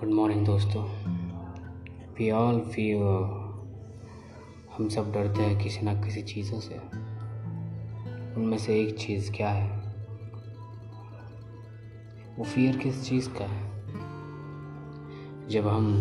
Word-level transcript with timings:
Good 0.00 0.08
morning 0.08 0.46
दोस्तों। 0.46 0.84
We 2.18 2.30
all 2.30 2.60
feel 2.60 3.02
हम 4.76 4.88
सब 4.88 5.12
डरते 5.12 5.42
हैं 5.42 5.58
किसी 5.58 5.80
ना 5.80 5.94
किसी 5.94 6.22
चीज़ों 6.22 6.60
से। 6.60 6.74
उनमें 8.36 8.58
से 8.58 8.80
एक 8.80 8.98
चीज़ 8.98 9.32
क्या 9.32 9.48
है? 9.48 9.78
वो 12.38 12.44
फियर 12.44 12.76
किस 12.76 13.08
चीज़ 13.08 13.28
का 13.28 13.44
है? 13.44 13.70
जब 15.48 15.66
हम 15.66 15.94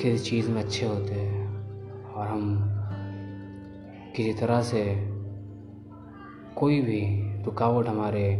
किसी 0.00 0.30
चीज़ 0.30 0.50
में 0.50 0.62
अच्छे 0.62 0.86
होते 0.86 1.14
हैं 1.14 1.64
और 2.04 2.26
हम 2.26 2.58
किसी 4.16 4.32
तरह 4.32 4.62
से 4.62 4.96
कोई 6.56 6.80
भी 6.80 7.32
रुकावट 7.44 7.88
हमारे 7.88 8.36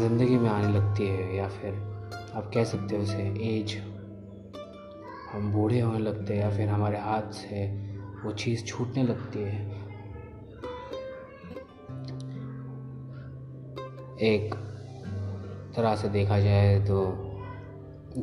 ज़िंदगी 0.00 0.38
में 0.38 0.50
आने 0.50 0.68
लगती 0.68 1.06
है 1.06 1.36
या 1.36 1.48
फिर 1.48 1.95
आप 2.36 2.50
कह 2.54 2.64
सकते 2.64 2.96
हो 2.96 3.02
उसे, 3.02 3.22
एज, 3.48 3.76
हम 5.32 5.50
बूढ़े 5.52 5.80
होने 5.80 5.98
लगते 5.98 6.34
हैं 6.34 6.40
या 6.40 6.50
फिर 6.50 6.68
हमारे 6.68 6.98
हाथ 6.98 7.30
से 7.32 7.66
वो 8.24 8.32
चीज़ 8.32 8.64
छूटने 8.64 9.02
लगती 9.02 9.42
है। 9.42 9.84
एक 14.26 14.54
तरह 15.76 15.96
से 15.96 16.08
देखा 16.08 16.38
जाए 16.40 16.78
तो 16.80 17.02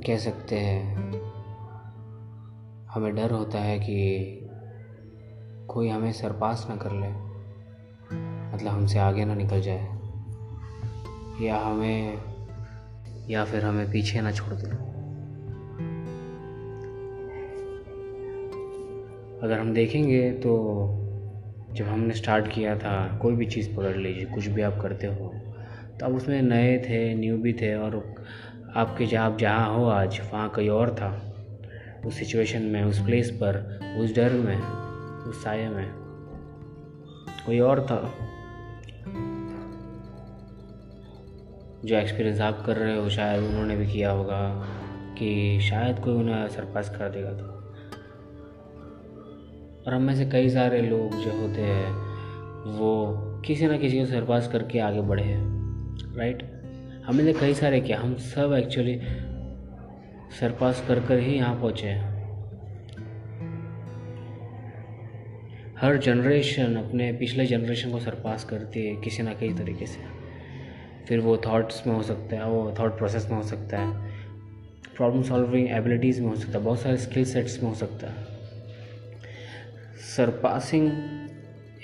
कह 0.05 0.17
सकते 0.17 0.57
हैं, 0.57 1.11
हमें 2.87 3.15
डर 3.15 3.31
होता 3.31 3.59
है 3.59 3.79
कि 3.79 3.97
कोई 5.69 5.89
हमें 5.89 6.11
सरपास 6.11 6.65
ना 6.69 6.75
कर 6.75 6.91
ले 6.91 7.09
मतलब 8.53 8.71
हमसे 8.71 8.99
आगे 8.99 9.25
ना 9.25 9.35
निकल 9.35 9.61
जाए, 9.61 9.87
या 11.41 11.57
हमें 11.57 12.32
या 13.29 13.43
फिर 13.45 13.65
हमें 13.65 13.91
पीछे 13.91 14.21
ना 14.21 14.31
छोड़ 14.31 14.53
दे। 14.53 14.69
अगर 19.39 19.59
हम 19.59 19.73
देखेंगे 19.73 20.31
तो 20.31 20.51
जब 21.73 21.85
हमने 21.85 22.13
स्टार्ट 22.13 22.47
किया 22.47 22.75
था, 22.77 23.17
कोई 23.21 23.35
भी 23.35 23.45
चीज़ 23.45 23.75
पकड़ 23.75 23.95
लीजिए, 23.97 24.25
कुछ 24.25 24.47
भी 24.47 24.61
आप 24.61 24.79
करते 24.81 25.07
हो 25.07 25.33
तो 25.99 26.05
आप 26.05 26.11
उसमें 26.11 26.41
नए 26.41 26.77
थे 26.79 27.13
न्यू 27.15 27.37
भी 27.37 27.53
थे, 27.53 27.73
और 27.75 27.95
आपके 28.75 29.05
जहाँ, 29.05 29.31
आप 29.31 29.37
जहाँ 29.37 29.73
हो 29.75 29.85
आज, 29.85 30.19
वहाँ 30.33 30.49
कोई 30.49 30.67
और 30.67 30.93
था, 30.95 31.09
उस 32.05 32.15
सिचुएशन 32.15 32.61
में, 32.61 32.83
उस 32.83 32.99
प्लेस 32.99 33.29
पर, 33.43 33.57
उस 33.99 34.15
डर 34.15 34.33
में, 34.33 34.57
उस 35.25 35.43
साय 35.43 35.67
में, 35.69 35.87
कोई 37.45 37.59
और 37.59 37.85
था। 37.85 37.99
जो 41.85 41.95
एक्सपीरियंस 41.95 42.41
आप 42.41 42.63
कर 42.65 42.75
रहे 42.77 42.97
हो, 42.97 43.09
शायद 43.09 43.43
उन्होंने 43.43 43.75
भी 43.75 43.87
किया 43.87 44.11
होगा 44.11 44.67
कि 45.19 45.59
शायद 45.61 45.99
कोई 45.99 46.13
उन्हें 46.13 46.47
सरपास 46.47 46.89
कर 46.89 47.09
देगा 47.09 47.31
तो। 47.31 47.45
और 49.87 49.93
हम 49.93 50.01
में 50.01 50.15
से 50.15 50.25
कई 50.25 50.49
सारे 50.49 50.81
लोग 50.81 51.15
जो 51.15 51.31
होते 51.31 51.61
हैं, 51.61 51.91
वो 52.77 53.13
किसी 53.45 53.67
ना 53.67 53.77
किसी 53.77 53.99
को 53.99 54.05
सरपास 54.05 54.47
करके 54.47 54.79
आगे 54.79 55.01
बढ़े 55.01 55.23
हैं 55.23 55.53
राइट 56.17 56.43
हमें 57.05 57.23
से 57.23 57.33
कई 57.33 57.53
सारे 57.53 57.79
क्या, 57.81 57.99
हम 57.99 58.15
सब 58.15 58.53
एक्चुअली 58.53 58.99
सरपास 60.39 60.85
कर 60.87 60.99
कर 60.99 61.19
ही 61.19 61.35
यहाँ 61.35 61.55
पहुँचे 61.55 61.87
हैं। 61.87 62.13
हर 65.81 65.97
जनरेशन 65.97 66.75
अपने 66.75 67.11
पिछले 67.13 67.45
जनरेशन 67.45 67.91
को 67.91 67.99
सरपास 67.99 68.43
करती 68.43 68.85
है 68.85 68.95
किसी 68.95 69.23
ना 69.23 69.33
किसी 69.33 69.53
तरीके 69.53 69.85
से। 69.85 70.22
फिर 71.07 71.19
वो 71.19 71.37
थॉट्स 71.37 71.87
में 71.87 71.95
हो 71.95 72.01
सकता 72.03 72.35
है, 72.35 72.45
वो 72.45 72.73
थॉट 72.79 72.97
प्रोसेस 72.97 73.27
में 73.29 73.37
हो 73.37 73.43
सकता 73.43 73.77
है। 73.77 74.11
प्रॉब्लम 74.95 75.23
सॉल्विंग 75.23 75.67
एबिलिटीज़ 75.69 76.21
में 76.21 76.29
हो 76.29 76.35
सकता 76.35 76.57
है, 76.57 76.63
बहुत 76.65 76.79
सारे 76.79 76.97
स्किल 76.97 77.25
सेट्स 77.25 77.61
में 77.63 77.69
हो 77.69 77.75
सकता 77.75 78.07
है। 78.07 78.25
सरपासिंग 80.15 80.91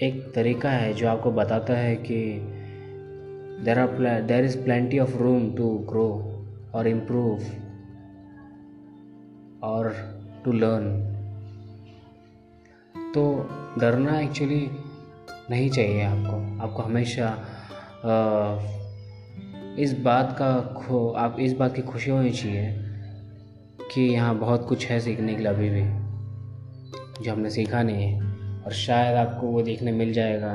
एक 0.01 0.31
तरीका 0.35 0.69
है 0.69 0.93
जो 0.93 1.07
आपको 1.07 1.31
बताता 1.31 1.73
है 1.73 1.95
कि 1.95 2.19
देर 3.65 3.79
आर 3.79 3.87
प्ला 3.87 4.19
there 4.19 4.45
is 4.45 4.57
plenty 4.63 4.99
of 4.99 5.17
room 5.17 5.55
to 5.55 5.69
grow 5.89 6.07
और 6.73 6.87
इम्प्रूव 6.87 7.43
और 9.63 9.93
टू 10.45 10.51
लर्न 10.51 10.85
तो 13.15 13.49
डरना 13.79 14.19
एक्चुअली 14.19 14.69
नहीं 15.49 15.69
चाहिए 15.69 16.03
आपको। 16.03 16.63
आपको 16.63 16.81
हमेशा 16.81 17.27
इस 19.77 19.99
बात 19.99 20.35
का 20.39 20.61
खो, 20.61 21.09
आप 21.09 21.37
इस 21.39 21.53
बात 21.53 21.75
की 21.75 21.81
खुशी 21.81 22.11
होनी 22.11 22.31
चाहिए 22.31 22.73
कि 23.93 24.01
यहाँ 24.01 24.39
बहुत 24.39 24.67
कुछ 24.67 24.85
है 24.85 24.99
सीखने 24.99 25.33
के 25.33 25.37
लिए 25.37 25.47
अभी 25.47 25.69
भी, 25.69 25.81
जो 27.23 27.31
हमने 27.31 27.49
सीखा 27.49 27.83
नहीं 27.83 28.03
है। 28.03 28.21
और 28.63 28.71
शायद 28.71 29.17
आपको 29.17 29.47
वो 29.47 29.61
देखने 29.61 29.91
मिल 29.91 30.13
जाएगा, 30.13 30.51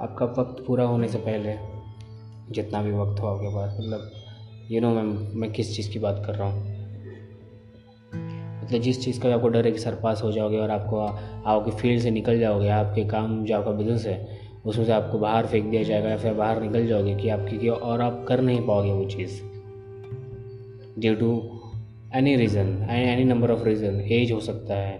आपका 0.00 0.26
वक्त 0.26 0.64
पूरा 0.66 0.84
होने 0.84 1.08
से 1.08 1.18
पहले, 1.18 1.54
जितना 2.50 2.82
भी 2.82 2.92
वक्त 2.92 3.20
हो 3.20 3.26
आपके 3.26 3.48
पास। 3.48 3.76
मतलब 3.80 4.10
यू 4.70 4.80
नो 4.80 4.90
मैं 4.90 5.34
मैं 5.40 5.52
किस 5.52 5.76
चीज़ 5.76 5.92
की 5.92 5.98
बात 5.98 6.22
कर 6.26 6.34
रहा 6.34 6.48
हूँ? 6.48 6.82
मतलब 8.64 8.80
जिस 8.80 9.04
चीज़ 9.04 9.20
का 9.20 9.34
आपको 9.34 9.48
डर 9.48 9.66
है 9.66 9.72
कि 9.72 9.78
सर 9.78 9.94
पास 9.94 10.22
हो 10.22 10.32
जाओगे 10.32 10.58
और 10.58 10.70
आपको 10.70 11.00
आपके 11.46 11.70
फ़ील्ड 11.70 12.02
से 12.02 12.10
निकल 12.10 12.40
जाओगे, 12.40 12.68
आपके 12.68 13.04
काम, 13.04 13.44
जो 13.44 13.58
आपका 13.58 13.70
बिज़नेस 13.70 14.06
है 14.06 14.41
उसमें 14.66 14.84
से 14.84 14.92
आपको 14.92 15.18
बाहर 15.18 15.46
फेंक 15.46 15.70
दिया 15.70 15.82
जाएगा 15.82 16.08
या 16.08 16.16
फिर 16.16 16.34
बाहर 16.34 16.60
निकल 16.62 16.86
जाओगे 16.86 17.14
कि 17.14 17.28
आप 17.28 17.46
क्योंकि 17.48 17.68
और 17.68 18.00
आप 18.00 18.24
कर 18.28 18.40
नहीं 18.40 18.60
पाओगे 18.66 18.92
वो 18.92 19.04
चीज़। 19.04 19.40
Due 20.98 21.14
to 21.14 21.30
any 22.14 22.34
reason 22.36 22.68
any 22.90 23.24
number 23.24 23.50
of 23.50 23.64
reason 23.64 24.00
age 24.12 24.32
हो 24.32 24.40
सकता 24.40 24.74
है। 24.74 24.98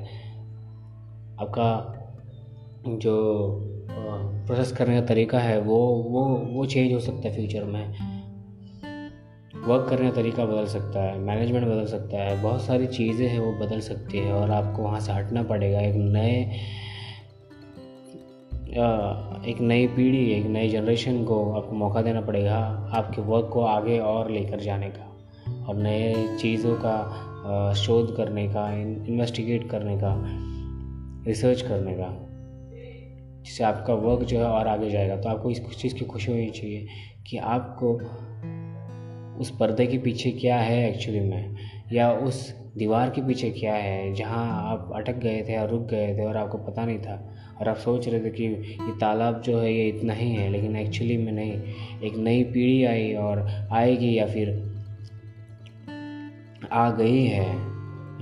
आपका 1.40 1.68
जो 2.86 3.14
प्रोसेस 4.46 4.72
करने 4.72 5.00
का 5.00 5.06
तरीका 5.06 5.38
है 5.38 5.58
वो 5.60 5.78
वो 6.06 6.24
वो 6.46 6.66
चेंज 6.66 6.92
हो 6.92 6.98
सकता 7.00 7.28
है 7.28 7.34
फ्यूचर 7.34 7.64
में। 7.64 8.12
वर्क 9.66 9.88
करने 9.90 10.10
का 10.10 10.14
तरीका 10.16 10.44
बदल 10.44 10.66
सकता 10.66 11.02
है 11.02 11.18
मैनेजमेंट 11.18 11.66
बदल 11.66 11.84
सकता 11.86 12.22
है, 12.22 12.42
बहुत 12.42 12.62
सारी 12.62 12.86
चीज़ें 12.86 13.26
हैं 13.28 13.38
वो 13.38 13.52
बदल 13.58 13.80
सकती 13.80 14.18
है 14.18 14.32
और 14.32 14.50
आपको 14.50 14.82
वहाँ 14.82 15.00
से 15.00 15.12
हटना 15.12 15.42
पड़ेगा। 15.42 15.80
एक 15.80 15.94
नए 15.96 16.60
एक 18.72 19.56
नई 19.60 19.86
पीढ़ी, 19.86 20.24
एक 20.32 20.46
नई 20.46 20.68
जनरेशन 20.68 21.24
को 21.24 21.52
आपको 21.52 21.76
मौका 21.76 22.02
देना 22.02 22.20
पड़ेगा 22.20 22.56
आपके 22.94 23.22
वर्क 23.22 23.50
को 23.52 23.60
आगे 23.60 23.98
और 23.98 24.30
लेकर 24.30 24.60
जाने 24.60 24.88
का 24.90 25.08
और 25.68 25.76
नए 25.76 26.36
चीज़ों 26.38 26.74
का 26.76 27.72
शोध 27.74 28.16
करने 28.16 28.46
का 28.48 28.70
इन्वेस्टिगेट 28.72 29.68
करने 29.70 29.96
का 29.96 30.14
रिसर्च 31.26 31.62
करने 31.62 31.94
का, 31.94 32.08
जिससे 33.44 33.64
आपका 33.64 33.94
वर्क 33.94 34.24
जो 34.24 34.38
है 34.38 34.44
और 34.44 34.68
आगे 34.68 34.90
जाएगा। 34.90 35.16
तो 35.16 35.28
आपको 35.28 35.50
इस 35.50 35.60
चीज़ 35.80 35.94
की 35.94 36.04
खुशी 36.04 36.32
होनी 36.32 36.50
चाहिए 36.50 36.86
कि 37.26 37.36
आपको 37.36 37.94
उस 39.40 39.50
पर्दे 39.50 39.86
के 39.86 39.98
पीछे 39.98 40.30
क्या 40.30 40.56
है 40.56 40.88
एक्चुअली 40.90 41.20
में 41.20 41.56
या 41.92 42.12
उस 42.12 42.61
दीवार 42.78 43.10
के 43.10 43.22
पीछे 43.22 43.50
क्या 43.50 43.74
है? 43.74 44.14
जहाँ 44.14 44.72
आप 44.72 44.92
अटक 44.94 45.16
गए 45.16 45.44
थे 45.48 45.56
और 45.56 45.70
रुक 45.70 45.82
गए 45.82 46.16
थे 46.16 46.24
और 46.24 46.36
आपको 46.36 46.58
पता 46.58 46.84
नहीं 46.84 46.98
था। 46.98 47.34
और 47.60 47.68
आप 47.68 47.76
सोच 47.76 48.08
रहे 48.08 48.20
थे 48.20 48.30
कि 48.30 48.44
ये 48.44 48.98
तालाब 48.98 49.40
जो 49.40 49.58
है 49.58 49.74
ये 49.74 49.88
इतना 49.88 50.12
ही 50.12 50.30
है, 50.30 50.48
लेकिन 50.48 50.76
एक्चुअली 50.76 51.16
में 51.16 51.32
नहीं। 51.32 51.52
एक 52.02 52.16
नई 52.16 52.44
पीढ़ी 52.44 52.84
आई 52.84 53.14
और 53.14 53.50
आएगी 53.72 54.18
या 54.18 54.26
फिर 54.26 54.72
आ 56.72 56.90
गई 56.90 57.24
है, 57.24 57.46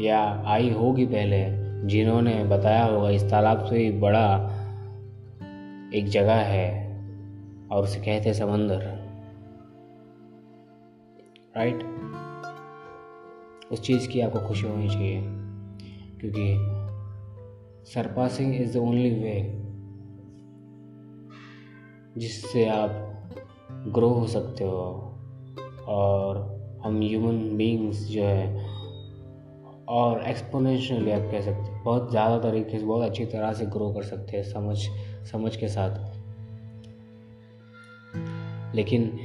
या 0.04 0.42
आई 0.46 0.70
होगी 0.70 1.06
पहले, 1.06 1.44
जिन्होंने 1.88 2.44
बताया 2.44 2.84
होगा। 2.84 3.10
इस 3.10 3.30
तालाब 3.30 3.64
से 3.64 3.76
ही 3.76 3.90
बड़ा 3.90 4.56
एक 5.94 6.08
जगह 6.08 6.34
है 6.34 6.98
और 7.72 7.82
उसे 7.82 8.00
कहते 8.00 8.34
समंदर। 8.34 9.00
राइट 11.56 12.09
उस 13.72 13.80
चीज़ 13.80 14.08
की 14.08 14.20
आपको 14.20 14.48
खुशी 14.48 14.66
होनी 14.66 14.88
चाहिए। 14.88 15.20
क्योंकि 16.20 16.56
surpassing 17.92 18.54
is 18.54 18.74
the 18.74 18.76
only 18.76 19.10
way 19.10 19.56
जिससे 22.18 22.66
आप 22.68 22.90
ग्रो 23.88 24.08
हो 24.08 24.26
सकते 24.26 24.64
हो। 24.64 25.06
और 25.86 26.60
हम 26.84 27.00
ह्यूमन 27.00 27.56
बींग्स 27.56 28.04
जो 28.06 28.22
है, 28.22 28.66
और 29.88 30.22
एक्सपोनेंशियली 30.22 31.10
आप 31.10 31.30
कह 31.30 31.40
सकते 31.40 31.72
हैं, 31.72 31.84
बहुत 31.84 32.10
ज़्यादा 32.10 32.38
तरीके 32.38 32.78
से, 32.78 32.84
बहुत 32.84 33.08
अच्छी 33.08 33.24
तरह 33.24 33.52
से 33.52 33.66
ग्रो 33.66 33.92
कर 33.92 34.02
सकते 34.02 34.36
हैं 34.36 34.44
समझ 34.44 34.78
समझ 35.30 35.56
के 35.56 35.68
साथ। 35.68 36.16
लेकिन 38.74 39.18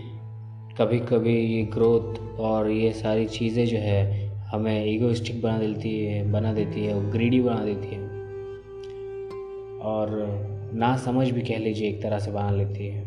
कभी 0.77 0.99
कभी 0.99 1.35
ये 1.39 1.63
ग्रोथ 1.63 2.39
और 2.39 2.69
ये 2.69 2.93
सारी 2.93 3.25
चीज़ें 3.25 3.65
जो 3.65 3.77
है 3.77 4.24
हमें 4.51 4.85
ईगोइस्टिक 4.85 5.41
बना 5.41 5.59
देती 5.59 6.05
है, 6.05 6.31
बना 6.31 6.53
देती 6.53 6.85
है, 6.85 6.93
और 6.93 7.05
ग्रीडी 7.05 7.41
बना 7.41 7.65
देती 7.65 7.87
है। 7.87 8.03
और 9.79 10.09
ना 10.73 10.97
समझ 10.97 11.29
भी 11.29 11.41
कह 11.41 11.57
लीजिए, 11.57 11.89
एक 11.89 12.03
तरह 12.03 12.19
से 12.19 12.31
बना 12.31 12.51
लेती 12.51 12.87
है। 12.87 13.05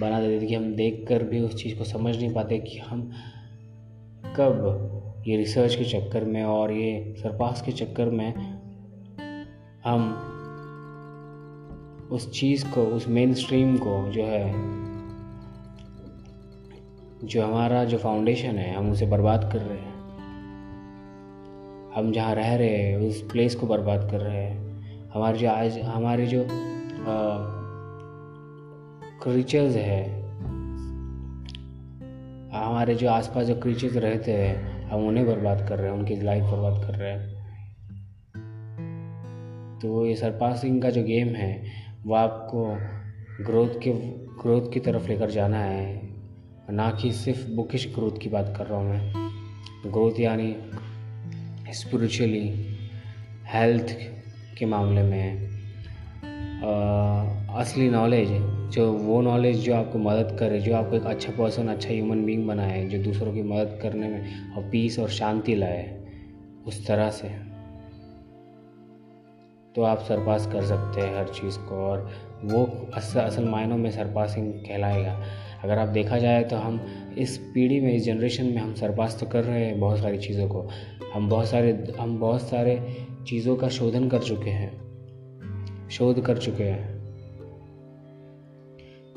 बना 0.00 0.20
देती 0.20 0.44
है 0.44 0.46
कि 0.46 0.54
हम 0.54 0.74
देख 0.74 1.06
कर 1.08 1.22
भी 1.22 1.40
उस 1.40 1.62
चीज़ 1.62 1.78
को 1.78 1.84
समझ 1.84 2.16
नहीं 2.16 2.34
पाते 2.34 2.58
कि 2.58 2.78
हम 2.78 3.10
कब 4.36 4.90
ये 5.26 5.36
रिसर्च 5.36 5.74
के 5.74 5.84
चक्कर 5.84 6.24
में 6.24 6.44
और 6.44 6.72
ये 6.72 7.14
सरपास 7.18 7.62
के 7.62 7.72
चक्कर 7.72 8.10
में 8.10 8.34
हम 9.84 10.30
उस 12.10 12.40
चीज़ 12.40 12.70
को, 12.70 12.82
उस 12.82 13.08
मेन 13.08 13.34
स्ट्रीम 13.34 13.76
को 13.76 14.10
जो 14.12 14.24
है 14.24 14.52
जो 17.24 17.46
हमारा 17.46 17.84
जो 17.84 17.98
फाउंडेशन 17.98 18.58
है, 18.58 18.74
हम 18.74 18.90
उसे 18.90 19.06
बर्बाद 19.06 19.50
कर 19.52 19.58
रहे 19.58 19.78
हैं। 19.78 19.94
हम 21.96 22.12
जहाँ 22.12 22.34
रह 22.34 22.54
रहे 22.54 22.68
हैं, 22.68 22.96
उस 22.96 23.22
प्लेस 23.32 23.54
को 23.54 23.66
बर्बाद 23.66 24.10
कर 24.10 24.20
रहे 24.20 24.44
हैं। 24.44 24.64
हमारे 25.08 25.38
जो 25.38 25.50
आज, 25.50 25.78
हमारे 25.78 26.26
जो 26.26 26.46
क्रीचर्स 29.22 29.76
है, 29.76 30.22
हमारे 32.50 32.94
जो 32.94 33.10
आसपास 33.10 33.46
जो 33.46 33.54
क्रीचर्स 33.54 33.96
रहते 33.96 34.32
हैं, 34.32 34.82
हम 34.88 35.06
उन्हें 35.06 35.26
बर्बाद 35.26 35.68
कर 35.68 35.78
रहे 35.78 35.90
हैं, 35.90 35.98
उनकी 35.98 36.16
लाइफ 36.16 36.44
बर्बाद 36.44 36.86
कर 36.86 36.94
रहे 36.94 37.10
हैं। 37.10 37.34
तो 39.78 40.06
ये 40.06 40.14
सरपासिंग 40.14 40.82
का 40.82 40.90
जो 40.90 41.02
गेम 41.02 41.28
है, 41.28 41.62
वो 42.04 42.14
आपको 42.14 42.78
ग्रोथ 43.44 43.68
के 43.68 43.92
ग्रोथ 44.42 44.72
की 44.72 44.80
तरफ़ 44.80 45.08
लेकर 45.08 45.30
जाना 45.30 45.58
है। 45.58 46.03
ना 46.70 46.90
कि 46.90 47.12
सिर्फ़ 47.12 47.48
बुकिश 47.50 47.86
ग्रोथ 47.94 48.18
की 48.22 48.28
बात 48.28 48.54
कर 48.58 48.66
रहा 48.66 48.78
हूँ 48.78 48.90
मैं। 48.90 49.30
ग्रोथ 49.92 50.20
यानी 50.20 50.56
स्पिरिचुअली 51.74 52.66
हेल्थ 53.46 53.86
के 54.58 54.66
मामले 54.66 55.02
में 55.02 55.54
आ, 56.64 57.60
असली 57.60 57.90
नॉलेज 57.90 58.28
जो 58.74 58.92
वो 58.92 59.20
नॉलेज 59.22 59.58
जो 59.58 59.74
आपको 59.74 59.98
मदद 59.98 60.36
करे 60.40 60.60
जो 60.60 60.74
आपको 60.76 60.96
एक 60.96 61.02
अच्छा 61.02 61.32
पर्सन 61.32 61.68
अच्छा 61.68 61.88
ह्यूमन 61.88 62.24
बींग 62.24 62.46
बनाए 62.46 62.84
जो 62.84 62.98
दूसरों 62.98 63.34
की 63.34 63.42
मदद 63.42 63.78
करने 63.82 64.08
में 64.08 64.52
और 64.54 64.70
पीस 64.70 64.98
और 64.98 65.08
शांति 65.08 65.54
लाए 65.54 66.06
उस 66.66 66.86
तरह 66.86 67.10
से। 67.10 67.53
तो 69.76 69.82
आप 69.82 69.98
सरपास 69.98 70.46
कर 70.46 70.64
सकते 70.64 71.00
हैं 71.00 71.16
हर 71.18 71.28
चीज़ 71.28 71.58
को 71.58 71.76
और 71.76 72.10
वो 72.44 72.64
असल 72.94 73.20
असल 73.20 73.44
मायनों 73.44 73.76
में 73.76 73.90
सरपासिंग 73.90 74.52
कहलाएगा। 74.52 75.18
अगर 75.64 75.78
आप 75.78 75.88
देखा 75.88 76.18
जाए 76.18 76.42
तो 76.44 76.56
हम 76.56 76.80
इस 77.18 77.36
पीढ़ी 77.54 77.80
में, 77.80 77.92
इस 77.92 78.04
जनरेशन 78.04 78.44
में 78.44 78.56
हम 78.56 78.74
सरपास 78.74 79.16
तो 79.20 79.26
कर 79.26 79.44
रहे 79.44 79.64
हैं 79.64 79.80
बहुत 79.80 79.98
सारी 79.98 80.18
चीज़ों 80.18 80.48
को। 80.48 80.68
हम 81.14 81.28
बहुत 81.28 81.48
सारे, 81.48 81.86
हम 82.00 82.18
बहुत 82.20 82.42
सारे 82.42 82.80
चीज़ों 83.28 83.56
का 83.56 83.68
शोधन 83.68 84.08
कर 84.08 84.18
चुके 84.18 84.50
हैं। 84.50 85.88
शोध 85.90 86.24
कर 86.24 86.38
चुके 86.38 86.64
हैं। 86.64 86.92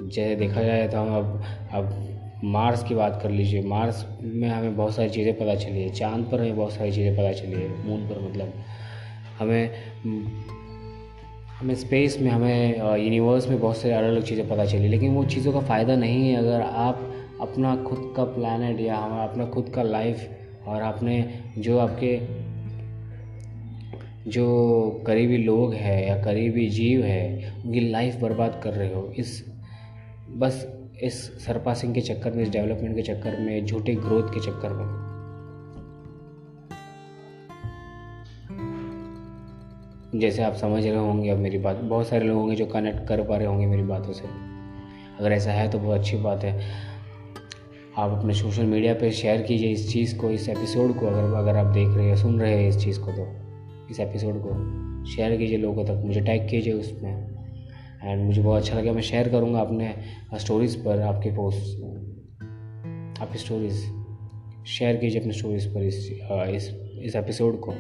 जैसे 0.02 0.36
देखा 0.36 0.62
जाए 0.62 0.88
तो 0.88 0.98
हम 0.98 1.16
अब 1.16 1.44
अब 1.74 2.40
मार्स 2.44 2.84
की 2.84 2.96
बात 2.96 3.20
कर 3.24 3.30
लीजिए। 3.30 3.62
मार्स 3.62 4.06
में 4.22 4.50
हमें 4.50 4.76
बहुत 4.78 4.96
सारी 4.96 5.10
चीज़ें 5.10 5.34
पता 5.34 5.56
चली 5.56 5.82
है। 5.82 5.90
चाँद 5.90 6.30
पर 6.32 6.40
हमें 6.40 6.56
बहुत 6.58 6.74
सारी 6.74 6.92
चीज़ें 6.92 7.16
पता 7.16 7.32
चली 7.32 7.62
है। 7.62 7.70
मून 7.86 8.08
पर 8.10 8.20
मतलब। 8.30 8.54
हमें 9.40 9.72
हमें 11.60 11.76
स्पेस 11.76 12.18
में, 12.22 12.30
हमें 12.32 12.78
यूनिवर्स 12.78 13.48
में 13.48 13.60
बहुत 13.60 13.78
सारी 13.78 13.94
अलग 13.94 14.08
अलग 14.08 14.24
चीज़ें 14.24 14.50
पता 14.50 14.66
चली, 14.66 14.88
लेकिन 14.88 15.16
वो 15.16 15.26
चीज़ों 15.26 15.54
का 15.54 15.60
फ़ायदा 15.60 15.96
नहीं 15.96 16.30
है 16.30 16.36
अगर 16.36 16.62
आप 16.62 17.14
अपना 17.42 17.76
खुद 17.76 18.14
का 18.18 18.24
प्लानट 18.24 18.80
या 18.80 18.98
हमारा, 18.98 19.24
अपना 19.24 19.46
खुद 19.46 19.72
का 19.76 19.84
लाइफ 19.84 20.30
और 20.68 20.82
आपने 20.82 21.42
जो 21.58 21.78
आपके, 21.78 22.20
जो 24.30 25.04
करीबी 25.08 25.38
लोग 25.38 25.74
हैं 25.74 26.08
या 26.08 26.24
करीबी 26.24 26.70
जीव 26.70 27.04
है, 27.04 27.54
उनकी 27.66 27.80
लाइफ 27.80 28.16
बर्बाद 28.16 28.62
कर 28.64 28.74
रहे 28.74 28.94
हो, 28.94 29.14
इस, 29.18 29.46
बस 30.30 30.66
इस 31.04 31.46
सरपासिंग 31.46 31.94
के 31.94 32.02
चक्कर 32.02 32.32
में, 32.32 32.44
इस 32.44 32.50
डेवलपमेंट 32.50 32.96
के 32.96 33.02
चक्कर 33.02 33.40
में, 33.40 33.66
झूठे 33.66 33.96
ग्रोथ 33.96 34.24
के 34.24 34.40
चक्कर 34.40 34.70
में। 34.70 35.07
जैसे 40.20 40.44
आप 40.44 40.54
समझ 40.54 40.86
रहे 40.86 40.96
होंगे 40.96 41.30
अब 41.30 41.38
मेरी 41.38 41.58
बात, 41.58 41.76
बहुत 41.76 42.08
सारे 42.08 42.26
लोग 42.26 42.38
होंगे 42.38 42.56
जो 42.56 42.66
कनेक्ट 42.66 43.08
कर 43.08 43.24
पा 43.24 43.38
रहे 43.38 43.48
होंगे 43.48 43.66
मेरी 43.66 43.84
बातों 43.84 44.14
से। 44.14 44.24
अगर 45.20 45.32
ऐसा 45.32 45.52
है 45.52 45.70
तो 45.72 45.80
बहुत 45.80 46.00
अच्छी 46.00 46.18
बात 46.18 46.44
है। 46.44 46.62
आप 47.98 48.12
अपने 48.12 48.34
सोशल 48.34 48.64
मीडिया 48.64 48.94
पे 48.94 49.12
शेयर 49.12 49.42
कीजिए 49.42 49.70
इस 49.70 49.92
चीज़ 49.94 50.18
को, 50.18 50.30
इस 50.30 50.50
एपिसोड 50.50 51.00
को, 51.00 51.08
अगर 51.08 51.34
अगर 51.36 51.56
आप 51.56 51.66
देख 51.66 51.88
रहे 51.88 52.08
हैं 52.08 52.16
सुन 52.16 52.40
रहे 52.42 52.54
हैं 52.54 52.70
इस 52.70 52.78
चीज़ 52.78 53.00
को 53.00 53.12
तो 53.12 53.28
इस 53.92 54.00
एपिसोड 54.00 54.42
को। 54.46 55.06
शेयर 55.06 55.38
कीजिए 55.38 55.58
लोगों 55.58 55.86
तक, 55.86 56.02
मुझे 56.06 56.22
टैग 56.22 56.50
कीजिए 56.50 56.74
उसमें। 56.74 57.28
एंड 58.04 58.26
मुझे 58.26 58.42
बहुत 58.42 58.62
अच्छा 58.62 58.80
लगा, 58.80 58.92
मैं 58.92 59.02
शेयर 59.02 59.30
करूँगा 59.30 59.60
अपने 59.60 59.94
स्टोरीज़ 60.36 60.78
पर, 60.78 61.02
आपके 61.02 61.30
पोस्ट 61.30 61.84
आपकी 63.22 63.38
स्टोरीज़ 63.38 63.86
शेयर 64.68 64.96
कीजिए 64.96 65.22
अपने 65.22 65.34
स्टोरीज़ 65.34 65.68
पर 65.70 65.84
इस 65.84 66.12
इस 66.32 66.70
इस 67.04 67.16
एपिसोड 67.16 67.60
को। 67.60 67.74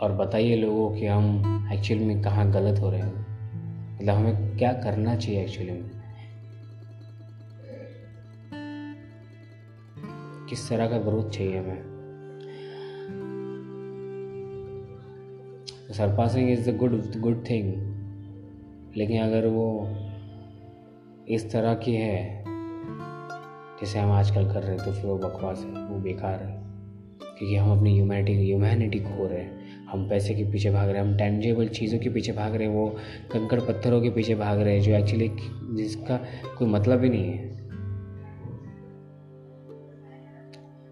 और 0.00 0.12
बताइए 0.12 0.56
लोगों 0.56 0.94
कि 0.96 1.06
हम 1.06 1.68
एक्चुअली 1.72 2.04
में 2.04 2.22
कहाँ 2.22 2.50
गलत 2.50 2.80
हो 2.80 2.90
रहे 2.90 3.00
हैं। 3.00 3.96
मतलब 3.96 4.14
हमें 4.14 4.58
क्या 4.58 4.72
करना 4.72 5.16
चाहिए 5.16 5.42
एक्चुअली 5.42 5.70
में? 5.70 5.90
किस 10.48 10.68
तरह 10.68 10.88
का 10.88 10.98
ग्रोथ 10.98 11.30
चाहिए 11.30 11.58
हमें? 11.58 11.90
Surpassing 15.92 16.50
is 16.50 16.70
the 16.70 16.76
good 16.76 17.16
good 17.16 17.44
thing 17.50 17.90
लेकिन 18.96 19.22
अगर 19.22 19.46
वो 19.46 19.88
इस 21.28 21.52
तरह 21.52 21.74
की 21.74 21.94
है, 21.94 22.44
जैसे 23.80 23.98
हम 23.98 24.12
आजकल 24.12 24.52
कर 24.52 24.62
रहे 24.62 24.76
हैं 24.76 24.84
तो 24.84 24.92
फिर 24.92 25.06
वो 25.06 25.18
बकवास 25.18 25.58
है, 25.58 25.64
वो 25.64 25.98
बेकार 25.98 26.42
है। 26.42 26.59
क्योंकि 27.40 27.56
हम 27.56 27.78
अपनी 27.78 27.94
ह्यूमैनिटी 27.94 28.32
ह्यूमैनिटी 28.46 28.98
खो 28.98 29.26
रहे 29.26 29.40
हैं। 29.40 29.86
हम 29.86 30.08
पैसे 30.08 30.34
के 30.34 30.44
पीछे 30.44 30.70
भाग 30.70 30.88
रहे 30.88 31.02
हैं, 31.02 31.08
हम 31.08 31.16
टेंजेबल 31.16 31.68
चीज़ों 31.68 31.98
के 31.98 32.08
पीछे 32.08 32.32
भाग 32.32 32.54
रहे 32.54 32.68
हैं, 32.68 32.74
वो 32.74 32.88
कंकड़ 33.32 33.60
पत्थरों 33.60 34.02
के 34.02 34.10
पीछे 34.10 34.34
भाग 34.34 34.60
रहे 34.60 34.74
हैं, 34.74 34.82
जो 34.82 34.92
एक्चुअली 34.92 35.30
जिसका 35.76 36.16
कोई 36.58 36.68
मतलब 36.68 37.04
ही 37.04 37.10
नहीं 37.10 37.24
है। 37.24 37.48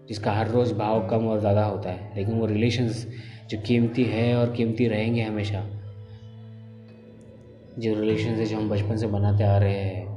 जिसका 0.07 0.31
हर 0.31 0.49
रोज़ 0.49 0.73
भाव 0.73 1.07
कम 1.07 1.27
और 1.27 1.39
ज़्यादा 1.39 1.65
होता 1.65 1.89
है, 1.89 2.15
लेकिन 2.15 2.35
वो 2.35 2.45
रिलेशंस 2.45 3.07
जो 3.49 3.57
कीमती 3.61 4.03
है 4.03 4.35
और 4.35 4.53
कीमती 4.53 4.87
रहेंगे 4.87 5.21
हमेशा। 5.21 5.65
जो 7.79 7.99
रिलेशन 7.99 8.29
है, 8.29 8.45
जो 8.45 8.57
हम 8.57 8.69
बचपन 8.69 8.97
से 8.97 9.07
बनाते 9.07 9.43
आ 9.43 9.57
रहे 9.57 9.73
हैं, 9.73 10.07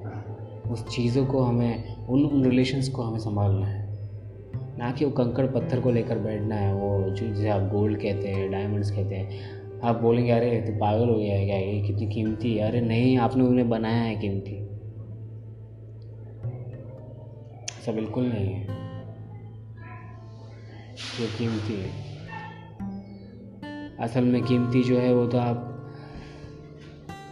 उस 0.71 0.97
चीज़ों 0.97 1.27
को 1.27 1.43
हमें, 1.43 1.97
उन 1.97 2.25
उन 2.25 2.45
रिलेशंस 2.45 2.89
को 2.89 3.03
हमें 3.03 3.19
संभालना 3.19 3.67
है। 3.67 3.82
ना 4.79 4.93
कि 4.93 5.05
वो 5.05 5.11
कंकड़ 5.11 5.47
पत्थर 5.47 5.81
को 5.81 5.91
लेकर 5.91 6.19
बैठना 6.19 6.55
है, 6.55 6.75
वो 6.75 7.11
जो 7.11 7.27
जिसे 7.27 7.49
आप 7.49 7.63
गोल्ड 7.63 8.03
कहते 8.03 8.29
हैं 8.29 8.51
डायमंड्स 8.51 8.91
कहते 8.91 9.15
हैं। 9.15 9.31
आप 9.85 10.01
बोलेंगे, 10.01 10.31
अरे 10.31 10.61
तो 10.61 10.79
पागल 10.79 11.09
हो 11.09 11.15
गया 11.15 11.39
है 11.39 11.47
क्या? 11.47 11.57
ये 11.57 11.83
कितनी 11.87 12.07
कीमती 12.07 12.55
है? 12.55 12.69
अरे, 12.69 12.81
नहीं, 12.81 13.19
आपने 13.19 13.45
उन्हें 13.45 13.69
बनाया 13.69 14.03
है 14.03 14.17
कीमती। 14.17 14.63
ऐसा 17.81 17.93
बिल्कुल 17.93 18.25
नहीं 18.25 18.47
है। 18.47 18.61
ये 21.21 21.27
कीमती 21.39 21.81
है। 21.81 21.91
असल 24.01 24.25
में 24.25 24.43
कीमती 24.43 24.83
जो 24.83 24.99
है, 24.99 25.15
वो 25.15 25.27
तो 25.27 25.39
आप 25.39 25.69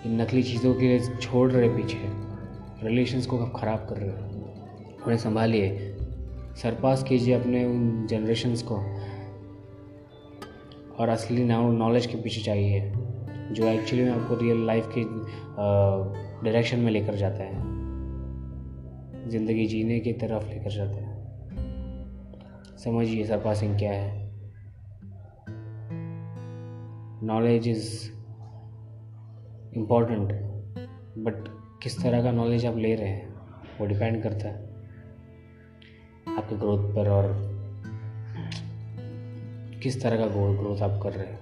इन 0.06 0.20
नकली 0.20 0.42
चीज़ों 0.42 0.74
के 0.74 0.80
लिए 0.80 1.00
छोड़ 1.00 1.52
रहे 1.52 1.68
पीछे। 1.68 2.30
रिलेशंस 2.86 3.26
को 3.26 3.38
आप 3.38 3.52
ख़राब 3.56 3.86
कर 3.90 3.96
रहे 3.96 4.10
हो। 4.10 4.16
उन्हें 5.04 5.16
संभालिए। 5.16 5.89
सरपास 6.56 7.02
कीजिए 7.02 7.34
अपने 7.34 7.64
उन 7.64 8.06
जनरेशन्स 8.06 8.62
को। 8.62 8.76
और 10.96 11.08
असली 11.08 11.44
नॉलेज 11.44 12.06
के 12.06 12.16
पीछे 12.16 12.40
चाहिए 12.40 12.80
जो 13.52 13.64
एक्चुअली 13.64 14.04
में 14.04 14.10
आपको 14.12 14.34
रियल 14.34 14.64
लाइफ 14.66 14.88
के 14.88 15.04
डायरेक्शन 16.44 16.78
में 16.78 16.90
लेकर 16.92 17.14
जाता 17.14 17.44
है। 17.44 17.68
ज़िंदगी 19.28 19.66
जीने 19.66 19.98
की 20.00 20.12
तरफ़ 20.12 20.48
लेकर 20.48 20.70
जाता 20.70 20.96
है। 20.96 21.18
समझिए 22.78 23.24
सरपासिंग 23.24 23.78
क्या 23.78 23.92
है। 23.92 24.30
नॉलेज 27.22 27.68
इज़ 27.68 28.10
इंपॉर्टेंट 29.76 30.32
बट 31.18 31.44
किस 31.82 32.02
तरह 32.02 32.22
का 32.22 32.32
नॉलेज 32.32 32.66
आप 32.66 32.76
ले 32.76 32.94
रहे 32.94 33.08
हैं, 33.08 33.28
वो 33.80 33.86
डिपेंड 33.86 34.22
करता 34.22 34.48
है। 34.48 34.69
आपके 36.50 36.56
ग्रोथ 36.56 36.94
पर 36.94 37.08
और 37.08 37.26
किस 39.82 40.00
तरह 40.02 40.16
का 40.16 40.26
गोल 40.34 40.56
ग्रोथ 40.56 40.82
आप 40.82 41.00
कर 41.02 41.12
रहे 41.12 41.26
हैं 41.26 41.38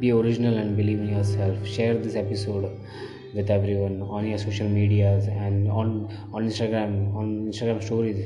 be 0.00 0.10
original 0.10 0.54
and 0.58 0.76
believe 0.76 1.00
in 1.00 1.08
yourself 1.08 1.66
share 1.70 1.96
this 1.96 2.14
episode 2.16 2.62
with 3.34 3.50
everyone 3.50 3.96
on 4.10 4.28
your 4.28 4.38
social 4.38 4.70
medias 4.76 5.26
and 5.40 5.68
on 5.72 5.90
on 6.32 6.46
instagram 6.50 6.94
on 7.14 7.34
instagram 7.42 7.82
stories 7.82 8.22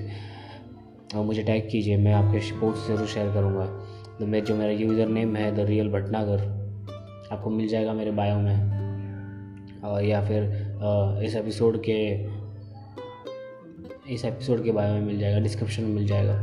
और 1.15 1.25
मुझे 1.25 1.43
टैग 1.43 1.69
कीजिए 1.71 1.97
मैं 1.97 2.13
आपके 2.13 2.39
पोस्ट 2.61 2.87
ज़रूर 2.87 3.07
शेयर 3.07 3.33
करूँगा 3.33 3.67
तो 4.19 4.27
मेरे 4.27 4.47
जो 4.47 4.55
मेरा 4.57 4.73
यूज़र 4.73 5.09
नेम 5.09 5.37
है 5.37 5.51
द 5.57 5.67
रियल 5.69 5.89
भटनागर 5.91 6.41
आपको 7.33 7.51
मिल 7.51 7.69
जाएगा 7.69 7.93
मेरे 7.95 8.11
बायो 8.21 8.39
में 8.39 9.83
और 9.85 10.05
या 10.05 10.21
फिर 10.29 10.49
इस 11.25 11.35
एपिसोड 11.37 11.83
के, 11.89 11.99
इस 14.15 14.25
एपिसोड 14.25 14.65
के 14.65 14.73
बारे 14.73 14.93
में 14.93 15.01
मिल 15.01 15.19
जाएगा 15.19 15.39
डिस्क्रिप्शन 15.41 15.83
में 15.83 15.91
मिल 15.91 16.07
जाएगा। 16.07 16.35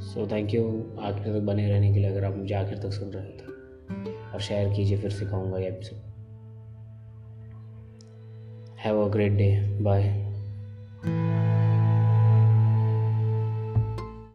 सो 0.00 0.26
थैंक 0.26 0.54
यू 0.54 0.62
आखिर 1.00 1.22
तक 1.24 1.40
बने 1.40 1.68
रहने 1.68 1.92
के 1.92 2.00
लिए 2.00 2.10
अगर 2.10 2.24
आप 2.24 2.36
मुझे 2.36 2.54
आखिर 2.54 2.78
तक 2.78 2.92
सुन 2.92 3.08
रहे 3.08 3.24
थे 3.24 4.12
और 4.32 4.40
शेयर 4.40 4.72
कीजिए, 4.74 4.98
फिर 4.98 5.10
से 5.10 5.26
कहूँगा 5.26 5.58
ये 5.58 5.68
episode 5.68 5.98
have 8.78 9.04
a 9.04 9.08
great 9.08 9.32
day 9.32 9.50
bye 9.80 10.02